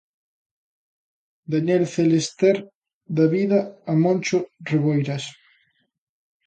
[1.55, 2.55] Daniel Celester
[3.17, 3.59] dá vida
[3.91, 4.39] a Moncho
[4.69, 5.23] Reboiras.